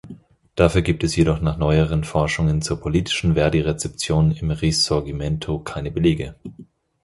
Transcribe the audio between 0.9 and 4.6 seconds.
es jedoch nach neueren Forschungen zur politischen Verdi-Rezeption im